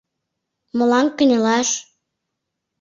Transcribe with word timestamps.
—Молан 0.77 1.07
кынелаш? 1.17 1.69